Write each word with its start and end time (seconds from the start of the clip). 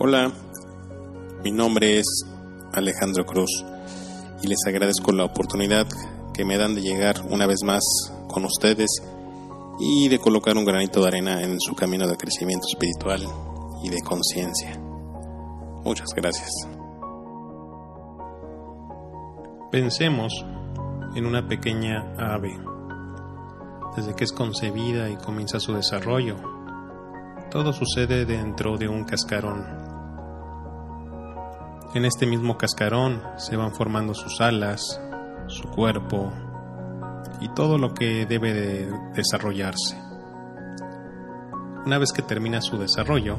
Hola, 0.00 0.30
mi 1.42 1.50
nombre 1.50 1.98
es 1.98 2.24
Alejandro 2.72 3.26
Cruz 3.26 3.64
y 4.40 4.46
les 4.46 4.64
agradezco 4.68 5.10
la 5.10 5.24
oportunidad 5.24 5.88
que 6.32 6.44
me 6.44 6.56
dan 6.56 6.76
de 6.76 6.82
llegar 6.82 7.16
una 7.28 7.48
vez 7.48 7.64
más 7.64 7.82
con 8.28 8.44
ustedes 8.44 9.02
y 9.80 10.08
de 10.08 10.20
colocar 10.20 10.56
un 10.56 10.64
granito 10.64 11.00
de 11.00 11.08
arena 11.08 11.42
en 11.42 11.58
su 11.58 11.74
camino 11.74 12.06
de 12.06 12.16
crecimiento 12.16 12.68
espiritual 12.68 13.22
y 13.82 13.88
de 13.88 14.00
conciencia. 14.02 14.78
Muchas 15.82 16.10
gracias. 16.14 16.48
Pensemos 19.72 20.46
en 21.16 21.26
una 21.26 21.48
pequeña 21.48 22.14
ave. 22.16 22.56
Desde 23.96 24.14
que 24.14 24.22
es 24.22 24.32
concebida 24.32 25.10
y 25.10 25.16
comienza 25.16 25.58
su 25.58 25.74
desarrollo, 25.74 26.36
todo 27.50 27.72
sucede 27.72 28.26
dentro 28.26 28.76
de 28.76 28.86
un 28.86 29.02
cascarón. 29.02 29.77
En 31.94 32.04
este 32.04 32.26
mismo 32.26 32.58
cascarón 32.58 33.22
se 33.38 33.56
van 33.56 33.72
formando 33.72 34.12
sus 34.12 34.42
alas, 34.42 35.00
su 35.46 35.68
cuerpo 35.70 36.30
y 37.40 37.48
todo 37.48 37.78
lo 37.78 37.94
que 37.94 38.26
debe 38.26 38.52
de 38.52 38.92
desarrollarse. 39.14 39.96
Una 41.86 41.96
vez 41.96 42.12
que 42.12 42.20
termina 42.20 42.60
su 42.60 42.76
desarrollo, 42.76 43.38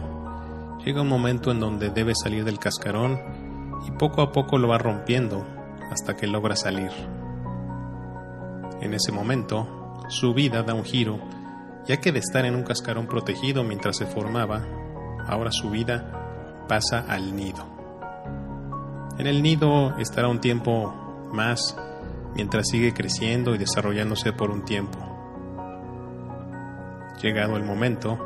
llega 0.84 1.04
un 1.04 1.08
momento 1.08 1.52
en 1.52 1.60
donde 1.60 1.92
debe 1.92 2.14
salir 2.16 2.44
del 2.44 2.58
cascarón 2.58 3.20
y 3.88 3.92
poco 3.92 4.24
a 4.24 4.32
poco 4.32 4.58
lo 4.58 4.68
va 4.68 4.80
rompiendo 4.80 5.46
hasta 5.92 6.16
que 6.16 6.26
logra 6.26 6.56
salir. 6.56 6.92
En 8.82 8.96
ese 8.96 9.12
momento, 9.12 9.96
su 10.08 10.34
vida 10.34 10.64
da 10.64 10.74
un 10.74 10.84
giro 10.84 11.20
ya 11.86 11.98
que 11.98 12.12
de 12.12 12.20
estar 12.20 12.46
en 12.46 12.56
un 12.56 12.64
cascarón 12.64 13.08
protegido 13.08 13.64
mientras 13.64 13.98
se 13.98 14.06
formaba, 14.06 14.66
ahora 15.28 15.52
su 15.52 15.70
vida 15.70 16.66
pasa 16.68 17.06
al 17.08 17.36
nido. 17.36 17.79
En 19.20 19.28
el 19.28 19.44
nido 19.44 19.98
estará 19.98 20.30
un 20.30 20.40
tiempo 20.40 21.28
más 21.34 21.76
mientras 22.36 22.70
sigue 22.70 22.94
creciendo 22.94 23.54
y 23.54 23.58
desarrollándose 23.58 24.32
por 24.32 24.50
un 24.50 24.64
tiempo. 24.64 24.98
Llegado 27.22 27.58
el 27.58 27.64
momento, 27.66 28.18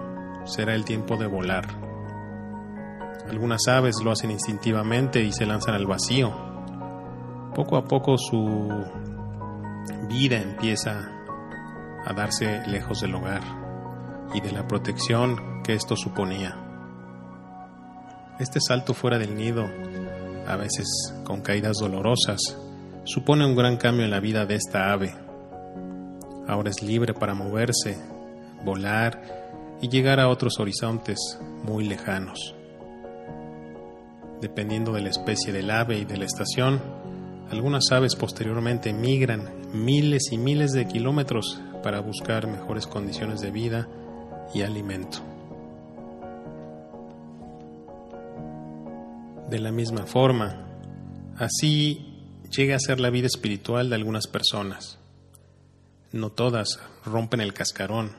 será 0.45 0.75
el 0.75 0.85
tiempo 0.85 1.17
de 1.17 1.25
volar. 1.25 1.65
Algunas 3.27 3.67
aves 3.67 3.95
lo 4.03 4.11
hacen 4.11 4.29
instintivamente 4.29 5.23
y 5.23 5.31
se 5.31 5.47
lanzan 5.47 5.73
al 5.73 5.87
vacío. 5.87 6.31
Poco 7.55 7.77
a 7.77 7.85
poco 7.85 8.15
su 8.19 8.69
vida 10.07 10.37
empieza 10.37 11.09
a 12.05 12.13
darse 12.13 12.67
lejos 12.67 13.01
del 13.01 13.15
hogar 13.15 13.41
y 14.35 14.41
de 14.41 14.51
la 14.51 14.67
protección 14.67 15.63
que 15.63 15.73
esto 15.73 15.95
suponía. 15.95 16.55
Este 18.39 18.59
salto 18.61 18.93
fuera 18.93 19.17
del 19.17 19.35
nido, 19.35 19.65
a 20.47 20.55
veces 20.55 20.87
con 21.23 21.41
caídas 21.41 21.77
dolorosas, 21.77 22.39
supone 23.05 23.45
un 23.45 23.55
gran 23.55 23.77
cambio 23.77 24.05
en 24.05 24.11
la 24.11 24.19
vida 24.19 24.45
de 24.45 24.55
esta 24.55 24.91
ave. 24.91 25.13
Ahora 26.47 26.69
es 26.69 26.81
libre 26.81 27.13
para 27.13 27.33
moverse, 27.33 27.97
volar 28.63 29.21
y 29.81 29.89
llegar 29.89 30.19
a 30.19 30.29
otros 30.29 30.59
horizontes 30.59 31.39
muy 31.63 31.85
lejanos. 31.85 32.55
Dependiendo 34.41 34.91
de 34.91 35.01
la 35.01 35.09
especie 35.09 35.53
del 35.53 35.71
ave 35.71 35.99
y 35.99 36.05
de 36.05 36.17
la 36.17 36.25
estación, 36.25 36.81
algunas 37.49 37.91
aves 37.91 38.15
posteriormente 38.15 38.93
migran 38.93 39.49
miles 39.73 40.31
y 40.31 40.37
miles 40.37 40.71
de 40.71 40.87
kilómetros 40.87 41.61
para 41.81 41.99
buscar 41.99 42.47
mejores 42.47 42.87
condiciones 42.87 43.41
de 43.41 43.51
vida 43.51 43.87
y 44.53 44.61
alimento. 44.61 45.32
De 49.53 49.59
la 49.59 49.71
misma 49.71 50.07
forma, 50.07 50.65
así 51.37 52.07
llega 52.49 52.75
a 52.75 52.79
ser 52.79 52.99
la 52.99 53.11
vida 53.11 53.27
espiritual 53.27 53.87
de 53.87 53.95
algunas 53.95 54.25
personas. 54.25 54.97
No 56.11 56.31
todas 56.31 56.79
rompen 57.05 57.39
el 57.39 57.53
cascarón, 57.53 58.13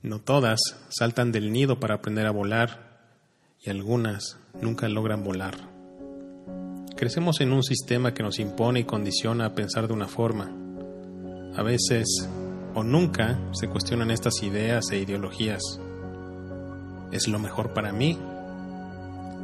no 0.00 0.22
todas 0.22 0.58
saltan 0.88 1.32
del 1.32 1.52
nido 1.52 1.78
para 1.80 1.96
aprender 1.96 2.26
a 2.26 2.30
volar 2.30 3.12
y 3.60 3.68
algunas 3.68 4.38
nunca 4.58 4.88
logran 4.88 5.22
volar. 5.22 5.54
Crecemos 6.96 7.42
en 7.42 7.52
un 7.52 7.62
sistema 7.62 8.14
que 8.14 8.22
nos 8.22 8.38
impone 8.38 8.80
y 8.80 8.84
condiciona 8.84 9.44
a 9.44 9.54
pensar 9.54 9.86
de 9.86 9.92
una 9.92 10.08
forma. 10.08 10.50
A 11.54 11.62
veces 11.62 12.06
o 12.74 12.82
nunca 12.82 13.38
se 13.52 13.68
cuestionan 13.68 14.10
estas 14.10 14.42
ideas 14.42 14.86
e 14.92 14.98
ideologías. 14.98 15.60
¿Es 17.10 17.28
lo 17.28 17.38
mejor 17.38 17.74
para 17.74 17.92
mí? 17.92 18.18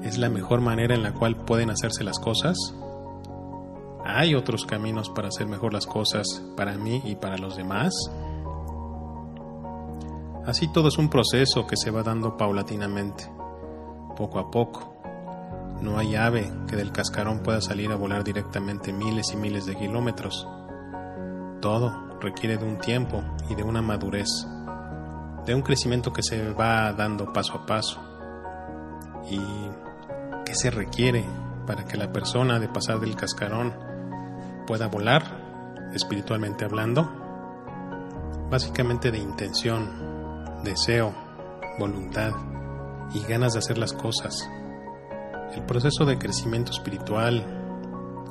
¿Es 0.02 0.16
la 0.16 0.28
mejor 0.28 0.60
manera 0.60 0.94
en 0.94 1.02
la 1.02 1.12
cual 1.12 1.36
pueden 1.36 1.70
hacerse 1.70 2.04
las 2.04 2.18
cosas? 2.18 2.56
¿Hay 4.04 4.34
otros 4.34 4.64
caminos 4.64 5.10
para 5.10 5.28
hacer 5.28 5.46
mejor 5.46 5.72
las 5.74 5.86
cosas 5.86 6.42
para 6.56 6.76
mí 6.76 7.02
y 7.04 7.16
para 7.16 7.36
los 7.36 7.56
demás? 7.56 7.92
Así 10.46 10.66
todo 10.68 10.88
es 10.88 10.96
un 10.96 11.10
proceso 11.10 11.66
que 11.66 11.76
se 11.76 11.90
va 11.90 12.02
dando 12.02 12.36
paulatinamente, 12.36 13.30
poco 14.16 14.38
a 14.38 14.50
poco. 14.50 14.94
No 15.82 15.98
hay 15.98 16.16
ave 16.16 16.50
que 16.66 16.76
del 16.76 16.90
cascarón 16.90 17.40
pueda 17.40 17.60
salir 17.60 17.92
a 17.92 17.96
volar 17.96 18.24
directamente 18.24 18.92
miles 18.92 19.32
y 19.32 19.36
miles 19.36 19.66
de 19.66 19.76
kilómetros. 19.76 20.48
Todo 21.60 21.92
requiere 22.20 22.56
de 22.56 22.64
un 22.64 22.78
tiempo 22.78 23.22
y 23.50 23.56
de 23.56 23.62
una 23.62 23.82
madurez, 23.82 24.28
de 25.44 25.54
un 25.54 25.62
crecimiento 25.62 26.12
que 26.12 26.22
se 26.22 26.52
va 26.52 26.92
dando 26.92 27.32
paso 27.32 27.54
a 27.54 27.66
paso. 27.66 28.00
¿Y 29.30 29.38
qué 30.48 30.54
se 30.54 30.70
requiere 30.70 31.26
para 31.66 31.84
que 31.84 31.98
la 31.98 32.10
persona 32.10 32.58
de 32.58 32.68
pasar 32.68 33.00
del 33.00 33.16
cascarón 33.16 33.74
pueda 34.66 34.86
volar, 34.86 35.90
espiritualmente 35.92 36.64
hablando? 36.64 37.06
Básicamente 38.50 39.10
de 39.10 39.18
intención, 39.18 40.62
deseo, 40.64 41.12
voluntad 41.78 42.32
y 43.12 43.20
ganas 43.30 43.52
de 43.52 43.58
hacer 43.58 43.76
las 43.76 43.92
cosas. 43.92 44.48
El 45.54 45.64
proceso 45.66 46.06
de 46.06 46.16
crecimiento 46.16 46.72
espiritual, 46.72 47.44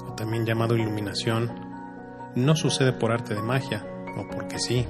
o 0.09 0.13
también 0.13 0.43
llamado 0.43 0.75
iluminación, 0.75 1.51
no 2.33 2.55
sucede 2.55 2.93
por 2.93 3.11
arte 3.11 3.35
de 3.35 3.43
magia 3.43 3.85
o 4.17 4.27
porque 4.27 4.57
sí. 4.57 4.87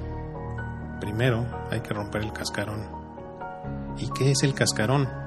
Primero 0.98 1.44
hay 1.70 1.82
que 1.82 1.92
romper 1.92 2.22
el 2.22 2.32
cascarón. 2.32 2.88
¿Y 3.98 4.08
qué 4.12 4.30
es 4.30 4.42
el 4.44 4.54
cascarón? 4.54 5.17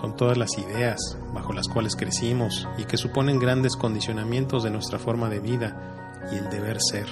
Son 0.00 0.14
todas 0.14 0.36
las 0.36 0.58
ideas 0.58 1.18
bajo 1.32 1.54
las 1.54 1.68
cuales 1.68 1.96
crecimos 1.96 2.68
y 2.76 2.84
que 2.84 2.98
suponen 2.98 3.38
grandes 3.38 3.76
condicionamientos 3.76 4.62
de 4.62 4.70
nuestra 4.70 4.98
forma 4.98 5.30
de 5.30 5.40
vida 5.40 6.20
y 6.30 6.36
el 6.36 6.50
deber 6.50 6.76
ser. 6.80 7.06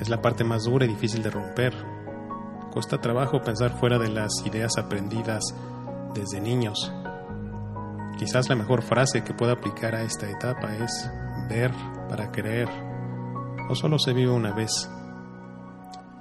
Es 0.00 0.10
la 0.10 0.20
parte 0.20 0.44
más 0.44 0.64
dura 0.64 0.84
y 0.84 0.88
difícil 0.88 1.22
de 1.22 1.30
romper. 1.30 1.74
Cuesta 2.72 3.00
trabajo 3.00 3.40
pensar 3.40 3.70
fuera 3.78 3.98
de 3.98 4.10
las 4.10 4.30
ideas 4.44 4.76
aprendidas 4.76 5.54
desde 6.14 6.42
niños. 6.42 6.92
Quizás 8.18 8.50
la 8.50 8.56
mejor 8.56 8.82
frase 8.82 9.24
que 9.24 9.32
pueda 9.32 9.52
aplicar 9.52 9.94
a 9.94 10.02
esta 10.02 10.28
etapa 10.28 10.76
es 10.76 11.10
ver 11.48 11.72
para 12.10 12.30
creer, 12.30 12.68
o 13.70 13.74
solo 13.74 13.98
se 13.98 14.12
vive 14.12 14.30
una 14.30 14.52
vez. 14.52 14.90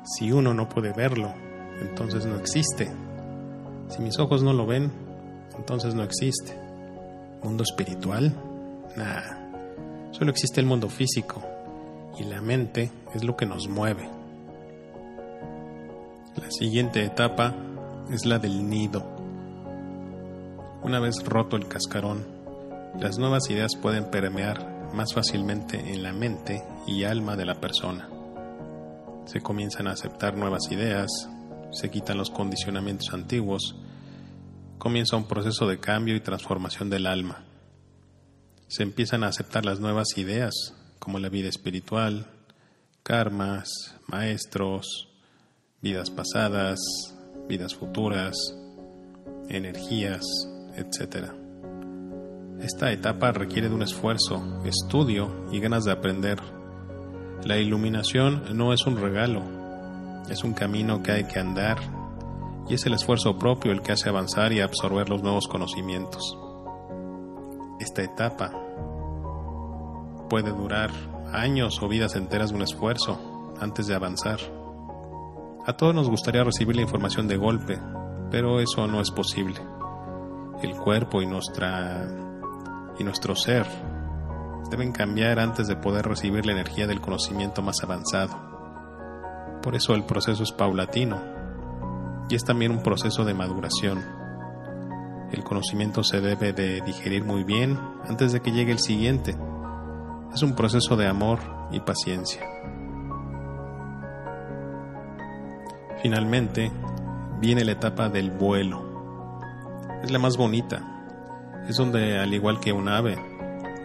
Si 0.03 0.31
uno 0.31 0.53
no 0.53 0.69
puede 0.69 0.93
verlo, 0.93 1.33
entonces 1.81 2.25
no 2.25 2.37
existe. 2.37 3.06
Si 3.89 4.01
mis 4.01 4.19
ojos 4.19 4.43
no 4.43 4.53
lo 4.53 4.65
ven, 4.65 4.91
entonces 5.57 5.95
no 5.95 6.03
existe. 6.03 6.57
¿Mundo 7.43 7.63
espiritual? 7.63 8.33
Nada. 8.95 9.37
Solo 10.11 10.31
existe 10.31 10.59
el 10.59 10.67
mundo 10.67 10.89
físico 10.89 11.43
y 12.19 12.23
la 12.23 12.41
mente 12.41 12.91
es 13.13 13.23
lo 13.23 13.35
que 13.35 13.45
nos 13.45 13.67
mueve. 13.67 14.09
La 16.35 16.51
siguiente 16.51 17.03
etapa 17.03 17.53
es 18.11 18.25
la 18.25 18.39
del 18.39 18.69
nido. 18.69 19.05
Una 20.83 20.99
vez 20.99 21.23
roto 21.25 21.57
el 21.57 21.67
cascarón, 21.67 22.25
las 22.99 23.17
nuevas 23.17 23.49
ideas 23.49 23.75
pueden 23.75 24.05
permear 24.05 24.91
más 24.93 25.13
fácilmente 25.13 25.93
en 25.93 26.03
la 26.03 26.13
mente 26.13 26.63
y 26.87 27.03
alma 27.03 27.35
de 27.35 27.45
la 27.45 27.59
persona. 27.59 28.09
Se 29.25 29.41
comienzan 29.41 29.87
a 29.87 29.91
aceptar 29.91 30.37
nuevas 30.37 30.71
ideas, 30.71 31.29
se 31.71 31.89
quitan 31.89 32.17
los 32.17 32.29
condicionamientos 32.29 33.13
antiguos, 33.13 33.75
comienza 34.77 35.17
un 35.17 35.27
proceso 35.27 35.67
de 35.67 35.79
cambio 35.79 36.15
y 36.15 36.21
transformación 36.21 36.89
del 36.89 37.07
alma. 37.07 37.43
Se 38.67 38.83
empiezan 38.83 39.23
a 39.23 39.27
aceptar 39.27 39.65
las 39.65 39.79
nuevas 39.79 40.17
ideas, 40.17 40.53
como 40.99 41.19
la 41.19 41.29
vida 41.29 41.49
espiritual, 41.49 42.27
karmas, 43.03 43.95
maestros, 44.07 45.09
vidas 45.81 46.09
pasadas, 46.09 46.79
vidas 47.47 47.75
futuras, 47.75 48.35
energías, 49.49 50.25
etc. 50.75 51.31
Esta 52.61 52.91
etapa 52.91 53.31
requiere 53.31 53.69
de 53.69 53.75
un 53.75 53.83
esfuerzo, 53.83 54.61
estudio 54.65 55.45
y 55.51 55.59
ganas 55.59 55.85
de 55.85 55.91
aprender. 55.91 56.39
La 57.43 57.57
iluminación 57.57 58.57
no 58.57 58.73
es 58.73 58.85
un 58.85 58.97
regalo, 58.97 59.56
es 60.29 60.43
un 60.43 60.53
camino 60.53 61.01
que 61.01 61.11
hay 61.11 61.23
que 61.25 61.39
andar 61.39 61.77
y 62.67 62.73
es 62.73 62.85
el 62.85 62.93
esfuerzo 62.93 63.37
propio 63.37 63.71
el 63.71 63.81
que 63.81 63.93
hace 63.93 64.09
avanzar 64.09 64.51
y 64.51 64.61
absorber 64.61 65.09
los 65.09 65.23
nuevos 65.23 65.47
conocimientos. 65.47 66.37
Esta 67.79 68.03
etapa 68.03 68.51
puede 70.29 70.51
durar 70.51 70.91
años 71.31 71.81
o 71.81 71.87
vidas 71.87 72.15
enteras 72.15 72.49
de 72.49 72.55
un 72.55 72.61
esfuerzo 72.61 73.55
antes 73.59 73.87
de 73.87 73.95
avanzar. 73.95 74.39
A 75.65 75.73
todos 75.73 75.93
nos 75.93 76.09
gustaría 76.09 76.43
recibir 76.43 76.75
la 76.75 76.81
información 76.81 77.27
de 77.27 77.37
golpe, 77.37 77.79
pero 78.31 78.59
eso 78.59 78.87
no 78.87 79.01
es 79.01 79.11
posible. 79.11 79.61
El 80.61 80.75
cuerpo 80.75 81.21
y 81.21 81.27
nuestra 81.27 82.07
y 82.99 83.03
nuestro 83.03 83.35
ser 83.35 83.67
deben 84.69 84.91
cambiar 84.91 85.39
antes 85.39 85.67
de 85.67 85.75
poder 85.75 86.05
recibir 86.07 86.45
la 86.45 86.53
energía 86.53 86.87
del 86.87 86.99
conocimiento 86.99 87.61
más 87.61 87.83
avanzado. 87.83 88.56
Por 89.67 89.75
eso 89.75 89.93
el 89.95 90.05
proceso 90.05 90.43
es 90.43 90.53
paulatino 90.53 91.21
y 92.29 92.35
es 92.35 92.45
también 92.45 92.71
un 92.71 92.81
proceso 92.81 93.25
de 93.25 93.33
maduración. 93.33 94.01
El 95.29 95.43
conocimiento 95.43 96.05
se 96.05 96.21
debe 96.21 96.53
de 96.53 96.79
digerir 96.79 97.25
muy 97.25 97.43
bien 97.43 97.77
antes 98.07 98.31
de 98.31 98.39
que 98.39 98.53
llegue 98.53 98.71
el 98.71 98.79
siguiente. 98.79 99.35
Es 100.33 100.41
un 100.41 100.55
proceso 100.55 100.95
de 100.95 101.07
amor 101.07 101.39
y 101.73 101.81
paciencia. 101.81 102.39
Finalmente, 106.01 106.71
viene 107.41 107.65
la 107.65 107.73
etapa 107.73 108.07
del 108.07 108.31
vuelo. 108.31 108.79
Es 110.01 110.11
la 110.11 110.19
más 110.19 110.37
bonita. 110.37 110.81
Es 111.67 111.75
donde, 111.75 112.17
al 112.19 112.33
igual 112.33 112.61
que 112.61 112.71
un 112.71 112.87
ave, 112.87 113.17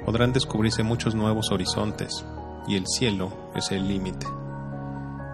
podrán 0.06 0.32
descubrirse 0.32 0.84
muchos 0.84 1.16
nuevos 1.16 1.50
horizontes 1.50 2.24
y 2.68 2.76
el 2.76 2.86
cielo 2.86 3.32
es 3.56 3.72
el 3.72 3.88
límite. 3.88 4.28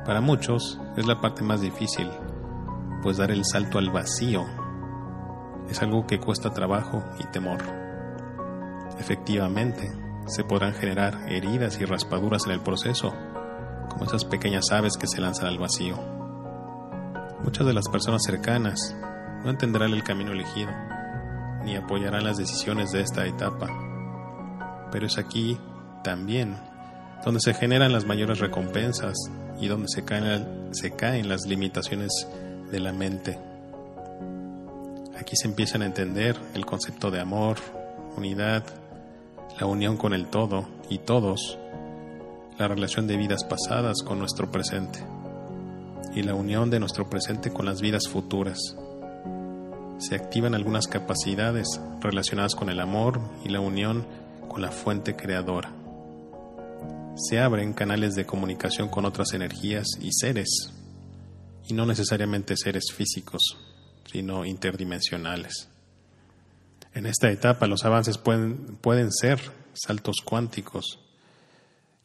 Para 0.08 0.22
muchos 0.22 0.80
es 0.96 1.06
la 1.06 1.20
parte 1.20 1.44
más 1.44 1.60
difícil, 1.60 2.08
pues 3.02 3.18
dar 3.18 3.30
el 3.30 3.44
salto 3.44 3.78
al 3.78 3.90
vacío 3.90 4.46
es 5.68 5.82
algo 5.82 6.06
que 6.06 6.18
cuesta 6.18 6.50
trabajo 6.54 7.04
y 7.20 7.24
temor. 7.30 7.58
Efectivamente, 8.98 9.92
se 10.26 10.42
podrán 10.42 10.72
generar 10.72 11.30
heridas 11.30 11.78
y 11.78 11.84
raspaduras 11.84 12.46
en 12.46 12.52
el 12.52 12.60
proceso, 12.60 13.14
como 13.90 14.06
esas 14.06 14.24
pequeñas 14.24 14.72
aves 14.72 14.96
que 14.96 15.06
se 15.06 15.20
lanzan 15.20 15.48
al 15.48 15.58
vacío. 15.58 15.96
Muchas 17.44 17.66
de 17.66 17.74
las 17.74 17.88
personas 17.88 18.22
cercanas 18.24 18.96
no 19.44 19.50
entenderán 19.50 19.92
el 19.92 20.02
camino 20.02 20.32
elegido, 20.32 20.70
ni 21.64 21.76
apoyarán 21.76 22.24
las 22.24 22.38
decisiones 22.38 22.90
de 22.92 23.02
esta 23.02 23.26
etapa 23.26 23.68
pero 24.90 25.06
es 25.06 25.18
aquí 25.18 25.58
también 26.02 26.56
donde 27.24 27.40
se 27.40 27.54
generan 27.54 27.92
las 27.92 28.06
mayores 28.06 28.38
recompensas 28.38 29.14
y 29.60 29.68
donde 29.68 29.88
se 29.88 30.04
caen, 30.04 30.68
se 30.72 30.92
caen 30.92 31.28
las 31.28 31.46
limitaciones 31.46 32.26
de 32.70 32.80
la 32.80 32.92
mente. 32.92 33.38
Aquí 35.18 35.36
se 35.36 35.48
empiezan 35.48 35.82
a 35.82 35.86
entender 35.86 36.36
el 36.54 36.64
concepto 36.64 37.10
de 37.10 37.20
amor, 37.20 37.56
unidad, 38.16 38.64
la 39.58 39.66
unión 39.66 39.96
con 39.96 40.12
el 40.12 40.26
todo 40.26 40.68
y 40.88 40.98
todos, 40.98 41.58
la 42.58 42.68
relación 42.68 43.06
de 43.06 43.16
vidas 43.16 43.44
pasadas 43.44 44.02
con 44.02 44.18
nuestro 44.18 44.50
presente 44.50 45.00
y 46.14 46.22
la 46.22 46.34
unión 46.34 46.70
de 46.70 46.80
nuestro 46.80 47.08
presente 47.08 47.52
con 47.52 47.66
las 47.66 47.80
vidas 47.80 48.08
futuras. 48.08 48.58
Se 49.98 50.14
activan 50.14 50.54
algunas 50.54 50.86
capacidades 50.86 51.80
relacionadas 52.00 52.54
con 52.54 52.70
el 52.70 52.80
amor 52.80 53.20
y 53.44 53.48
la 53.48 53.60
unión 53.60 54.06
con 54.48 54.62
la 54.62 54.70
fuente 54.70 55.16
creadora. 55.16 55.72
Se 57.18 57.40
abren 57.40 57.72
canales 57.72 58.14
de 58.14 58.24
comunicación 58.24 58.88
con 58.88 59.04
otras 59.04 59.32
energías 59.32 59.86
y 60.00 60.10
seres, 60.12 60.72
y 61.66 61.74
no 61.74 61.84
necesariamente 61.84 62.56
seres 62.56 62.92
físicos, 62.94 63.58
sino 64.10 64.44
interdimensionales. 64.44 65.68
En 66.94 67.06
esta 67.06 67.30
etapa 67.30 67.66
los 67.66 67.84
avances 67.84 68.18
pueden, 68.18 68.76
pueden 68.80 69.12
ser 69.12 69.40
saltos 69.72 70.16
cuánticos. 70.24 71.00